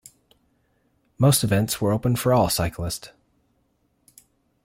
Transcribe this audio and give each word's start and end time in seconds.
Most 1.19 1.43
events 1.43 1.79
were 1.79 1.91
open 1.91 2.15
for 2.15 2.33
all 2.33 2.49
cyclists. 2.49 3.09